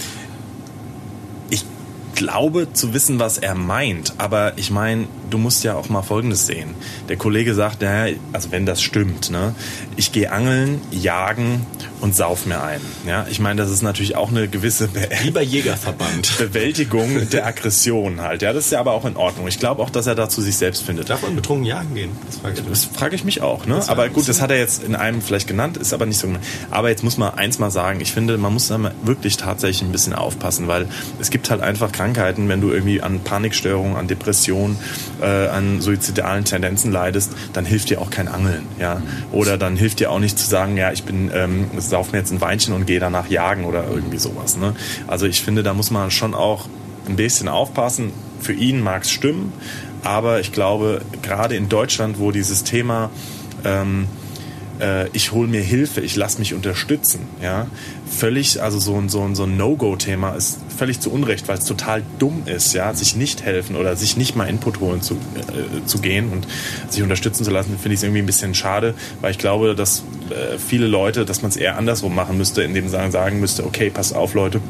[1.50, 1.64] ich
[2.14, 6.47] glaube zu wissen, was er meint, aber ich meine, du musst ja auch mal Folgendes
[6.47, 6.77] sehen.
[7.09, 9.53] Der Kollege sagt, naja, also wenn das stimmt, ne,
[9.97, 11.66] ich gehe angeln, jagen
[12.01, 12.81] und sauf mir ein.
[13.05, 16.35] Ja, ich meine, das ist natürlich auch eine gewisse Be Lieber Jägerverband.
[16.38, 18.42] Bewältigung der Aggression halt.
[18.42, 19.49] Ja, das ist ja aber auch in Ordnung.
[19.49, 21.11] Ich glaube auch, dass er dazu sich selbst findet.
[21.11, 22.11] Darf man betrunken jagen gehen?
[22.27, 22.70] Das frage ich mich.
[22.70, 23.66] Das frage ich mich auch.
[23.66, 23.83] Ne?
[23.88, 26.29] Aber gut, das hat er jetzt in einem vielleicht genannt, ist aber nicht so.
[26.70, 28.01] Aber jetzt muss man eins mal sagen.
[28.01, 30.87] Ich finde, man muss da wirklich tatsächlich ein bisschen aufpassen, weil
[31.18, 34.77] es gibt halt einfach Krankheiten, wenn du irgendwie an Panikstörungen, an Depressionen,
[35.24, 38.66] äh, an suizidalen Tendenzen leidest, dann hilft dir auch kein Angeln.
[38.78, 39.02] Ja?
[39.32, 42.32] Oder dann hilft dir auch nicht zu sagen, ja, ich bin, ähm, sauf mir jetzt
[42.32, 44.56] ein Weinchen und gehe danach jagen oder irgendwie sowas.
[44.56, 44.74] Ne?
[45.06, 46.66] Also ich finde, da muss man schon auch
[47.08, 48.12] ein bisschen aufpassen.
[48.40, 49.52] Für ihn mag es stimmen,
[50.02, 53.10] aber ich glaube, gerade in Deutschland, wo dieses Thema
[53.64, 54.06] ähm,
[54.85, 57.66] äh, ich hole mir Hilfe, ich lasse mich unterstützen, ja,
[58.07, 61.64] völlig, also so ein, so ein, so ein No-Go-Thema ist völlig zu Unrecht, weil es
[61.64, 65.87] total dumm ist, ja, sich nicht helfen oder sich nicht mal Input holen zu, äh,
[65.87, 66.47] zu gehen und
[66.90, 70.05] sich unterstützen zu lassen, finde ich es irgendwie ein bisschen schade, weil ich glaube, dass
[70.31, 73.90] äh, viele Leute, dass man es eher andersrum machen müsste, indem man sagen müsste, okay,
[73.90, 74.61] pass auf, Leute,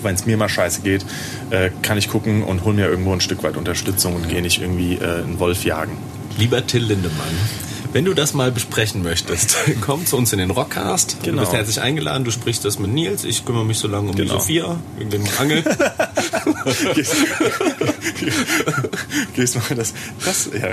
[0.00, 1.04] wenn es mir mal scheiße geht,
[1.50, 4.60] äh, kann ich gucken und hol mir irgendwo ein Stück weit Unterstützung und gehe nicht
[4.60, 5.96] irgendwie äh, einen Wolf jagen.
[6.38, 7.36] Lieber Till Lindemann,
[7.92, 11.16] wenn du das mal besprechen möchtest, komm zu uns in den Rockcast.
[11.22, 11.42] Du Genau.
[11.42, 12.24] bist herzlich eingeladen.
[12.24, 13.24] Du sprichst das mit Nils.
[13.24, 14.34] Ich kümmere mich so lange um Genau.
[14.34, 15.62] die Sophia wegen dem Angel.
[16.94, 17.14] Gehst,
[19.34, 20.68] gehst mal das, das, ja,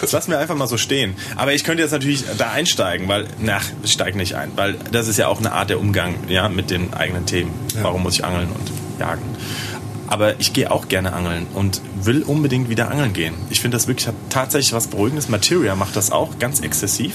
[0.00, 1.14] das lassen wir einfach mal so stehen.
[1.36, 5.08] Aber ich könnte jetzt natürlich da einsteigen, weil, nach, ich steige nicht ein, weil das
[5.08, 7.52] ist ja auch eine Art der Umgang, ja, mit den eigenen Themen.
[7.82, 9.22] Warum muss ich angeln und jagen?
[10.10, 13.34] Aber ich gehe auch gerne angeln und will unbedingt wieder angeln gehen.
[13.48, 15.28] Ich finde das wirklich tatsächlich was Beruhigendes.
[15.28, 17.14] Materia macht das auch ganz exzessiv.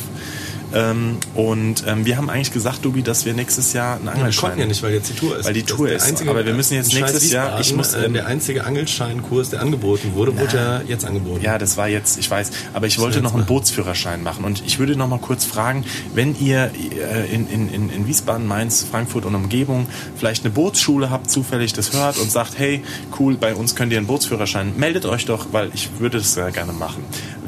[0.75, 4.41] Ähm, und ähm, wir haben eigentlich gesagt, Dubi, dass wir nächstes Jahr einen Wir Angelschein...
[4.41, 5.45] konnten ja nicht, weil jetzt die Tour ist.
[5.45, 6.27] Weil die Tour ist.
[6.27, 10.11] Aber wir müssen jetzt nächstes Jahr- ich muss, äh, ähm, der einzige Angelscheinkurs, der angeboten
[10.15, 11.41] wurde, wurde ja jetzt angeboten.
[11.41, 13.47] Ja, das war jetzt, ich weiß, aber ich wollte noch einen machen.
[13.47, 16.71] Bootsführerschein machen und ich würde noch mal kurz fragen, wenn ihr
[17.13, 21.71] äh, in, in, in, in Wiesbaden, Mainz, Frankfurt und Umgebung vielleicht eine Bootsschule habt, zufällig
[21.71, 22.83] das hört und sagt, hey,
[23.17, 26.51] cool, bei uns könnt ihr einen Bootsführerschein, meldet euch doch, weil ich würde das sehr
[26.51, 27.03] gerne machen.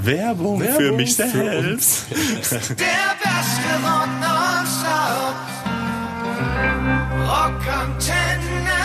[0.06, 2.06] Werbung, für Werbung mich für selbst.
[2.12, 3.68] Der beste.
[7.28, 8.78] Rockantenne.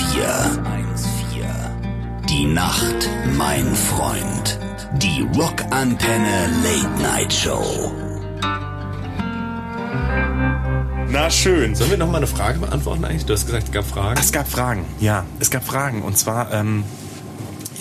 [2.29, 4.59] Die Nacht, mein Freund.
[4.97, 7.91] Die Rockantenne Late Night Show.
[11.09, 11.75] Na schön.
[11.75, 13.25] Sollen wir noch mal eine Frage beantworten eigentlich?
[13.25, 14.19] Du hast gesagt, es gab Fragen.
[14.19, 16.83] Es gab Fragen, ja, es gab Fragen und zwar ähm,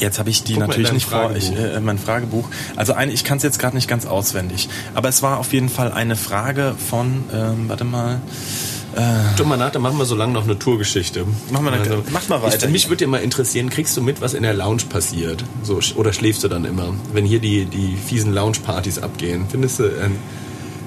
[0.00, 2.48] jetzt habe ich die Guck natürlich nicht vor, ich, äh, mein Fragebuch.
[2.76, 5.68] Also eine, ich kann es jetzt gerade nicht ganz auswendig, aber es war auf jeden
[5.68, 8.20] Fall eine Frage von, ähm, warte mal,
[9.36, 11.20] Tu mal nach, dann machen wir so lange noch eine Tourgeschichte.
[11.20, 12.66] Also, Machen wir eine- mach mal weiter.
[12.66, 15.44] Ich, mich würde ja mal interessieren, kriegst du mit, was in der Lounge passiert?
[15.62, 16.92] So, oder schläfst du dann immer?
[17.12, 19.46] Wenn hier die, die fiesen Lounge-Partys abgehen.
[19.48, 20.16] Findest du, ähm,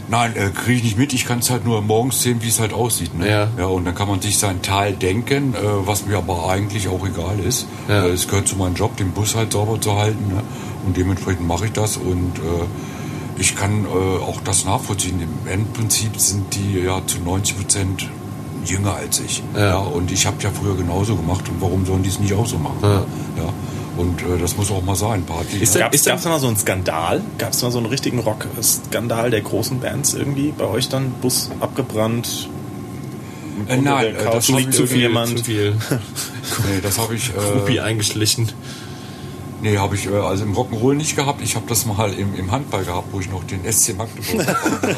[0.09, 1.13] Nein, äh, kriege ich nicht mit.
[1.13, 3.17] Ich kann es halt nur morgens sehen, wie es halt aussieht.
[3.17, 3.29] Ne?
[3.29, 3.47] Ja.
[3.57, 3.65] ja.
[3.65, 7.39] Und dann kann man sich sein Tal denken, äh, was mir aber eigentlich auch egal
[7.39, 7.67] ist.
[7.87, 8.05] Ja.
[8.05, 10.27] Äh, es gehört zu meinem Job, den Bus halt sauber zu halten.
[10.27, 10.41] Ne?
[10.85, 11.97] Und dementsprechend mache ich das.
[11.97, 15.21] Und äh, ich kann äh, auch das nachvollziehen.
[15.21, 18.09] Im Endprinzip sind die ja zu 90 Prozent
[18.65, 19.43] jünger als ich.
[19.57, 19.79] Ja.
[19.79, 21.47] und ich habe ja früher genauso gemacht.
[21.49, 22.77] Und warum sollen die es nicht auch so machen?
[22.81, 23.05] Ja.
[23.37, 23.53] Ja.
[23.95, 25.23] Und äh, das muss auch mal sein.
[25.23, 25.57] Party.
[25.59, 25.81] Ist ja.
[25.89, 27.21] da- gab es mal so einen Skandal?
[27.37, 30.51] Gab es mal so einen richtigen Rock-Skandal der großen Bands irgendwie?
[30.57, 32.49] Bei euch dann Bus abgebrannt?
[33.67, 35.37] Äh, nein, der äh, Couch das liegt zu irgendwie jemand.
[35.37, 37.31] zu viel Nee, das habe ich.
[37.55, 38.51] Rupi Äh, eingeschlichen?
[39.61, 41.41] Nee, habe ich äh, also im Rock'n'Roll nicht gehabt.
[41.41, 44.95] Ich habe das mal im, im Handball gehabt, wo ich noch den SC Magdeburg habe.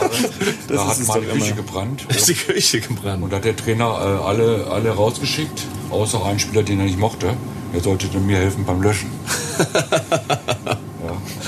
[0.70, 1.56] Da hat meine Küche immer.
[1.58, 2.06] gebrannt.
[2.10, 3.22] Ist die Kirche gebrannt.
[3.24, 6.98] Und da hat der Trainer äh, alle, alle rausgeschickt, außer einen Spieler, den er nicht
[6.98, 7.36] mochte.
[7.76, 9.10] Er sollte mir helfen beim Löschen.
[9.60, 10.78] ja,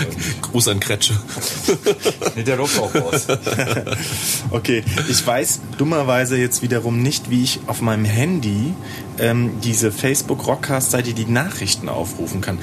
[0.02, 0.08] ähm,
[0.42, 1.14] Gruß an Kretsche.
[2.36, 3.28] nee, der läuft auch raus.
[4.52, 8.74] Okay, ich weiß dummerweise jetzt wiederum nicht, wie ich auf meinem Handy
[9.20, 12.60] ähm, diese Facebook-Rockcast-Seite die Nachrichten aufrufen kann.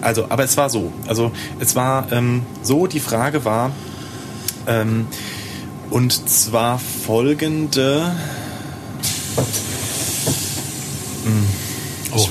[0.00, 0.92] Also, aber es war so.
[1.06, 3.70] Also, es war ähm, so, die Frage war,
[4.66, 5.06] ähm,
[5.90, 8.16] und zwar folgende.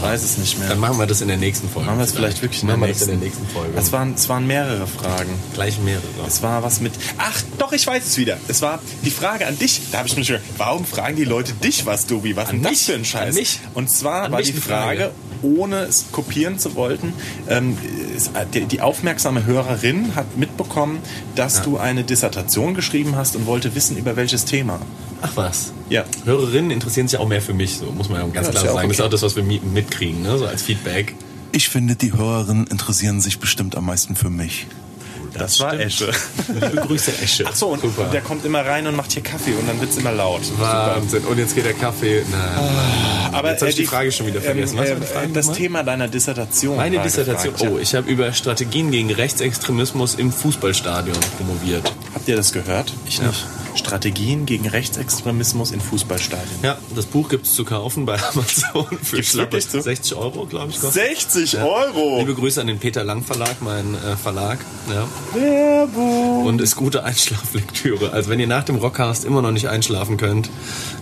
[0.04, 0.70] Weiß es nicht mehr.
[0.70, 1.88] Dann machen wir das in der nächsten Folge.
[1.88, 3.20] Machen wir es vielleicht wirklich in machen der wir das in nächsten.
[3.22, 3.78] der nächsten Folge.
[3.78, 5.30] Es waren, es waren mehrere Fragen.
[5.54, 6.04] gleich mehrere.
[6.28, 6.94] Es war was mit.
[7.18, 8.38] Ach, doch, ich weiß es wieder.
[8.48, 9.82] Es war die Frage an dich.
[9.92, 10.40] Da habe ich mich schon.
[10.58, 12.36] Warum fragen die Leute dich was, Dubi?
[12.36, 12.86] Was An das mich?
[12.86, 13.30] für ein Scheiß?
[13.30, 13.60] An mich?
[13.74, 15.12] Und zwar An war die Frage, Frage.
[15.44, 17.14] Ohne es kopieren zu wollten,
[17.50, 17.78] ähm,
[18.34, 21.00] äh, die, aufmerksame Hörerin hat mitbekommen,
[21.36, 24.80] dass du eine Dissertation geschrieben hast und wollte wissen, über welches Thema.
[25.22, 25.72] Ach was.
[25.90, 26.04] Ja.
[26.26, 28.74] Hörerinnen interessieren sich auch mehr für mich, so muss man ja ganz Ja, klar ja
[28.74, 28.88] sagen.
[28.90, 29.08] Das ist okay.
[29.08, 30.38] auch das, was wir mi- mitkriegen, ne?
[30.38, 31.16] so als Feedback.
[31.52, 34.66] Ich finde, die Hörerinnen interessieren sich bestimmt am meisten für mich.
[35.34, 36.12] Das, war Esche.
[36.54, 37.46] Liebe Grüße, Esche.
[37.48, 38.06] Ach so, und Super.
[38.06, 40.46] der kommt immer rein und macht hier Kaffee und dann wird's immer laut.
[40.46, 40.94] Super.
[40.96, 41.24] Wahnsinn.
[41.26, 42.24] Und jetzt geht der Kaffee.
[42.32, 44.78] Na, Aber jetzt habe ich die Eddie, Frage schon wieder vergessen.
[44.78, 45.58] Was war die Frage äh, das nochmal?
[45.62, 46.78] Thema deiner Dissertation.
[46.78, 47.54] Meine Dissertation.
[47.54, 47.74] gefragt.
[47.76, 51.92] Oh, ich habe über Strategien gegen Rechtsextremismus im Fußballstadion promoviert.
[52.14, 52.94] Habt ihr das gehört?
[53.08, 53.46] Ich nicht.
[53.76, 56.48] Strategien gegen Rechtsextremismus in Fußballstadien.
[56.62, 59.82] Ja, das Buch gibt es zu kaufen bei Amazon für Gibt's schlappe wirklich so?
[59.82, 60.80] 60 Euro, glaube ich.
[60.80, 60.94] kostet.
[60.94, 62.20] 60 Euro!
[62.20, 64.60] Liebe Grüße an den Peter Lang Verlag, mein äh, Verlag.
[64.90, 65.08] Ja.
[65.40, 66.46] Werbung!
[66.46, 68.12] Und ist gute Einschlaflektüre.
[68.12, 70.50] Also wenn ihr nach dem Rockcast immer noch nicht einschlafen könnt,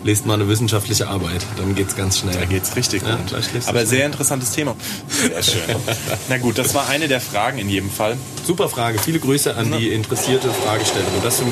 [0.03, 1.45] lest mal eine wissenschaftliche Arbeit.
[1.57, 2.35] Dann geht's ganz schnell.
[2.35, 3.85] Da geht's richtig Ja, du Aber schnell.
[3.85, 4.75] sehr interessantes Thema.
[5.07, 5.75] Sehr schön.
[6.29, 8.17] Na gut, das war eine der Fragen in jedem Fall.
[8.45, 8.99] Super Frage.
[8.99, 11.11] Viele Grüße an die interessierte Fragestellerin.
[11.23, 11.49] Das sind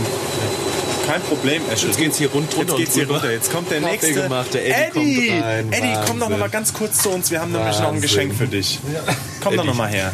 [1.10, 1.88] Kein Problem, Esche.
[1.88, 3.32] Jetzt geht's hier rund- runter Jetzt geht's hier runter.
[3.32, 4.14] Jetzt kommt der Kaffee nächste.
[4.24, 5.74] gemacht, der Eddie kommt rein.
[5.74, 6.30] Eddie, komm doch Wahnsinn.
[6.30, 7.32] noch mal ganz kurz zu uns.
[7.32, 8.02] Wir haben nämlich noch ein Wahnsinn.
[8.02, 8.78] Geschenk für dich.
[9.42, 9.68] Komm doch Eddie.
[9.70, 10.14] noch mal her.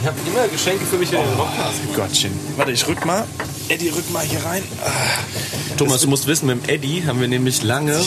[0.00, 1.94] Ich habe immer Geschenke für mich in den Rockcast.
[1.96, 2.30] Gottchen.
[2.56, 3.24] Warte, ich rück mal.
[3.68, 4.62] Eddie, rück mal hier rein.
[4.84, 4.88] Ah,
[5.76, 8.00] Thomas, du musst wissen, mit dem Eddie haben wir nämlich lange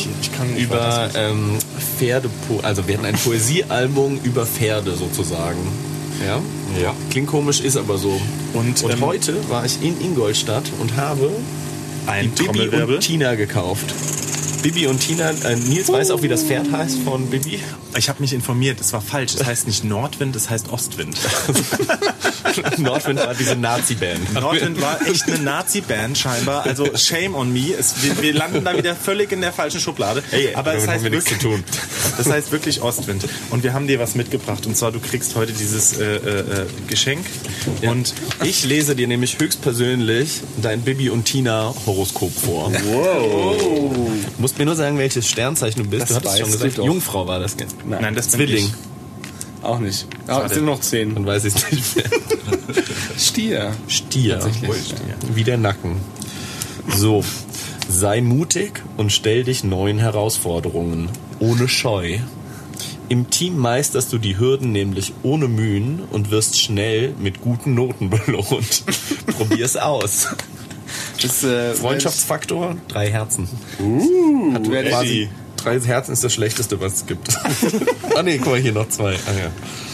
[0.58, 1.58] über ähm,
[1.98, 2.30] Pferde,
[2.64, 5.60] also wir hatten ein Poesiealbum über Pferde sozusagen.
[6.26, 6.40] Ja?
[6.82, 6.94] Ja.
[7.12, 8.20] Klingt komisch, ist aber so.
[8.54, 11.30] Und, Und ähm, heute war ich in Ingolstadt und habe
[12.08, 13.94] Ein Bibi und Tina gekauft.
[14.62, 17.60] Bibi und Tina, äh, Nils weiß auch, wie das Pferd heißt von Bibi.
[17.98, 19.36] Ich habe mich informiert, es war falsch.
[19.36, 21.18] Es heißt nicht Nordwind, es heißt Ostwind.
[22.78, 24.34] Nordwind war diese Nazi-Band.
[24.34, 26.66] Nordwind war echt eine Nazi-Band scheinbar.
[26.66, 27.74] Also shame on me.
[27.78, 30.24] Es, wir, wir landen da wieder völlig in der falschen Schublade.
[30.32, 31.64] Ey, aber es heißt wirklich, zu tun.
[32.18, 33.26] Das heißt wirklich Ostwind.
[33.50, 34.66] Und wir haben dir was mitgebracht.
[34.66, 37.26] Und zwar, du kriegst heute dieses äh, äh, äh, Geschenk.
[37.82, 42.72] Und Ich lese dir nämlich höchstpersönlich dein Bibi und Tina Horoskop vor.
[42.72, 43.58] wow.
[43.58, 46.04] Du musst mir nur sagen, welches Sternzeichen du bist.
[46.04, 46.78] Das du hattest schon gesagt.
[46.78, 47.58] Jungfrau war das.
[47.58, 47.68] gell?
[47.88, 48.72] Nein, das Zwilling.
[49.62, 50.08] Auch nicht.
[50.28, 51.16] Ah, es sind noch zehn.
[51.16, 52.06] Dann weiß ich es nicht mehr.
[53.18, 53.72] Stier.
[53.88, 54.40] Stier.
[54.40, 54.94] Tatsächlich.
[55.34, 55.96] Wie der Nacken.
[56.96, 57.24] So.
[57.90, 61.10] Sei mutig und stell dich neuen Herausforderungen.
[61.44, 62.20] Ohne Scheu.
[63.10, 68.10] Im Team meisterst du die Hürden nämlich ohne Mühen und wirst schnell mit guten Noten
[68.26, 68.86] belohnt.
[69.38, 70.30] Probier's aus.
[71.22, 73.50] Das, äh, Freundschaftsfaktor, drei Herzen.
[74.54, 75.30] Hat, werde ich, Eddie.
[75.58, 77.38] Drei Herzen ist das Schlechteste, was es gibt.
[78.16, 79.16] ah nee, guck mal, hier noch zwei.
[79.16, 79.52] Ah, ja.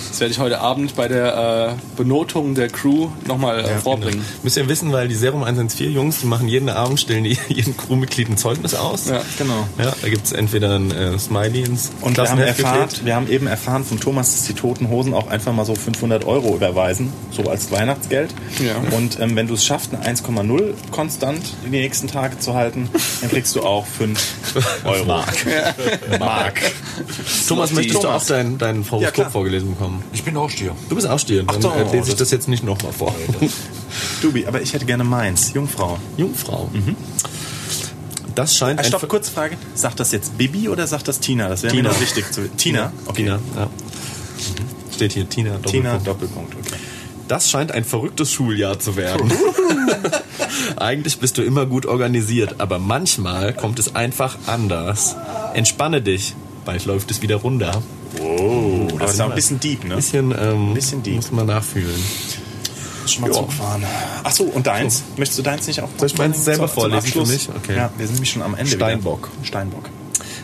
[0.10, 4.24] Das werde ich heute Abend bei der äh, Benotung der Crew nochmal äh, vorbringen.
[4.43, 7.78] Müsst ihr wissen, weil die Serum 114 Jungs, die machen jeden Abend, stellen die jedem
[7.78, 9.08] Crewmitglied ein Zeugnis aus.
[9.10, 9.67] Ja, genau.
[9.78, 13.48] Ja, da gibt's entweder ein äh, Smiley ins Und wir haben, erfahren, wir haben eben
[13.48, 17.43] erfahren von Thomas, dass die Toten Hosen auch einfach mal so 500 Euro überweisen, so
[17.50, 18.30] als Weihnachtsgeld.
[18.65, 18.76] Ja.
[18.98, 22.89] Und ähm, wenn du es schaffst, eine 1,0 konstant in die nächsten Tage zu halten,
[23.22, 24.19] dann kriegst du auch 5
[24.86, 25.06] Euro.
[25.06, 25.45] Mark.
[26.19, 26.62] Mark.
[27.48, 28.24] Thomas, möchtest du Thomas.
[28.24, 29.32] auch dein, dein Ja, Horoskop klar.
[29.32, 29.98] vorgelesen bekommen?
[30.13, 30.75] Ich bin auch Stier.
[30.89, 31.43] Du bist auch Stier.
[31.43, 33.13] Dann doch, äh, lese ich das- das jetzt nicht nochmal vor.
[34.21, 35.53] Dubi, aber ich hätte gerne meins.
[35.53, 35.97] Jungfrau.
[36.17, 36.69] Jungfrau.
[38.35, 39.57] Das scheint Ah, ein stopp, kurze Frage.
[39.75, 41.49] Sagt das jetzt Bibi oder sagt das Tina?
[41.49, 42.91] Das wäre mir noch wichtig zu Tina?
[43.05, 43.23] Okay.
[43.23, 43.69] Tina, ja.
[44.93, 45.57] Steht hier Tina.
[45.65, 46.07] Tina, Doppelpunkt.
[46.07, 46.79] Doppelpunkt, okay.
[47.27, 49.31] Das scheint ein verrücktes Schuljahr zu werden.
[50.77, 55.15] Eigentlich bist du immer gut organisiert, aber manchmal kommt es einfach anders.
[55.53, 56.33] Entspanne dich,
[56.65, 57.81] bald läuft es wieder runter.
[58.99, 59.95] Oh, das ist auch ein bisschen deep, ne?
[59.95, 61.15] Bisschen, ähm, Bisschen deep.
[61.15, 61.95] muss man nachfühlen.
[63.07, 63.83] Schon mal Zug fahren.
[64.23, 65.03] Ach so, und deins?
[65.17, 65.89] Möchtest du deins nicht auch?
[65.97, 67.29] Soll ich meins selber vorlesen für Abschluss?
[67.29, 67.49] mich?
[67.55, 67.75] Okay.
[67.75, 68.71] Ja, wir sind nämlich schon am Ende.
[68.71, 69.29] Steinbock.
[69.38, 69.47] Wieder.
[69.47, 69.89] Steinbock.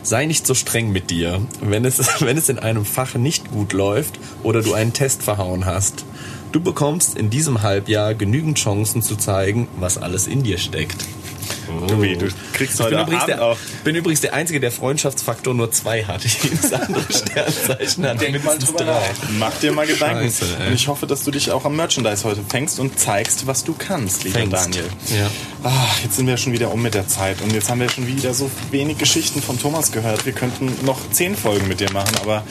[0.01, 3.73] Sei nicht so streng mit dir, wenn es, wenn es in einem Fach nicht gut
[3.73, 6.05] läuft oder du einen Test verhauen hast.
[6.51, 11.05] Du bekommst in diesem Halbjahr genügend Chancen zu zeigen, was alles in dir steckt.
[11.87, 13.57] Dubi, du kriegst Ich bin heute übrigens, Abend der, auch.
[13.83, 16.23] bin übrigens der Einzige, der Freundschaftsfaktor nur zwei hat.
[16.43, 19.01] Jedes andere Sternzeichen hat mindestens drei.
[19.39, 20.25] Mach dir mal Gedanken.
[20.25, 23.63] Scheiße, und ich hoffe, dass du dich auch am Merchandise heute fängst und zeigst, was
[23.63, 24.53] du kannst, lieber Fängst.
[24.53, 24.85] Daniel.
[25.17, 25.29] Ja.
[25.63, 28.07] Ah, jetzt sind wir schon wieder um mit der Zeit und jetzt haben wir schon
[28.07, 30.25] wieder so wenig Geschichten von Thomas gehört.
[30.25, 32.43] Wir könnten noch zehn Folgen mit dir machen, aber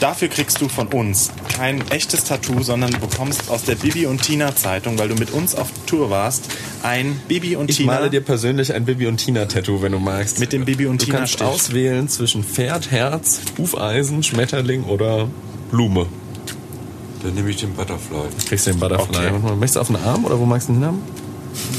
[0.00, 4.22] dafür kriegst du von uns kein echtes Tattoo, sondern du bekommst aus der Bibi und
[4.22, 6.44] Tina Zeitung, weil du mit uns auf Tour warst,
[6.82, 7.94] ein Bibi und Ich Tina.
[7.94, 10.38] male dir persönlich ein Bibi und Tina Tattoo, wenn du magst.
[10.38, 11.46] Mit dem Bibi und du Tina kannst Stich.
[11.46, 15.28] auswählen zwischen Pferd, Herz, Hufeisen, Schmetterling oder
[15.70, 16.06] Blume.
[17.22, 18.28] Dann nehme ich den Butterfly.
[18.48, 19.28] Kriegst du den Butterfly.
[19.28, 19.54] Okay.
[19.56, 21.02] Möchtest du auf den Arm oder wo magst du ihn haben?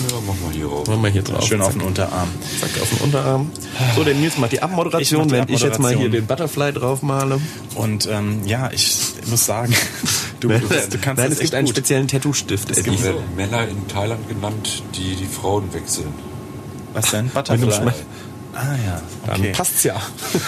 [0.09, 0.87] Ja, mach mal hier rauf.
[0.87, 1.45] Machen wir hier drauf.
[1.45, 2.29] Schön auf Zack, den Unterarm.
[2.59, 3.51] zack, auf den Unterarm.
[3.95, 6.25] So, der Nils macht die Abmoderation, Ich mach die während ich jetzt mal hier den
[6.25, 7.39] Butterfly drauf male.
[7.75, 9.73] Und ähm, ja, ich muss sagen,
[10.39, 11.75] du, du, du kannst Nein, das es echt gibt einen gut.
[11.75, 12.91] speziellen Tattoo-Stift, Eddie.
[12.91, 16.13] Die werden Männer in Thailand genannt, die die Frauen wechseln.
[16.93, 17.29] Was denn?
[17.29, 17.91] Butterfly?
[18.59, 19.51] Ah ja, Dann okay.
[19.51, 20.01] passt's ja.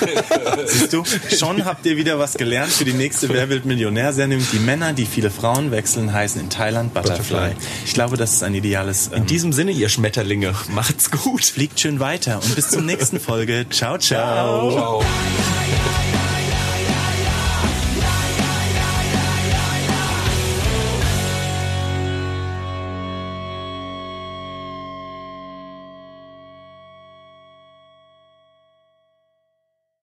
[0.66, 1.04] Siehst du,
[1.38, 4.44] schon habt ihr wieder was gelernt für die nächste Wer wird Millionär-Sendung.
[4.52, 7.36] Die Männer, die viele Frauen wechseln, heißen in Thailand Butterfly.
[7.36, 7.56] Butterfly.
[7.86, 9.12] Ich glaube, das ist ein ideales...
[9.14, 11.46] Ähm, In diesem Sinne, ihr Schmetterlinge, macht's gut.
[11.46, 13.68] fliegt schön weiter und bis zur nächsten Folge.
[13.70, 14.72] Ciao, ciao.
[14.72, 15.04] Ciao.